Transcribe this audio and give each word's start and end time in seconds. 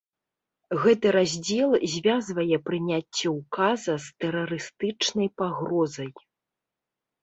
Гэты 0.85 1.11
раздзел 1.15 1.75
звязвае 1.97 2.57
прыняцце 2.71 3.27
ўказа 3.39 3.93
з 4.09 4.21
тэрарыстычнай 4.25 5.27
пагрозай. 5.41 6.15